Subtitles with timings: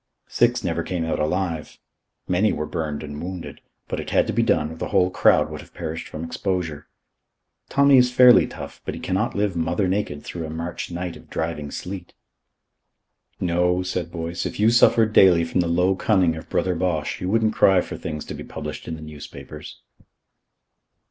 [0.27, 1.77] Six never came out alive.
[2.27, 3.61] Many were burned and wounded.
[3.87, 6.87] But it had to be done, or the whole crowd would have perished from exposure.
[7.69, 11.29] Tommy is fairly tough; but he cannot live mother naked through a March night of
[11.29, 12.15] driving sleet.
[13.39, 17.29] "No," said Boyce, "if you suffered daily from the low cunning of Brother Bosch, you
[17.29, 19.83] wouldn't cry for things to be published in the newspapers."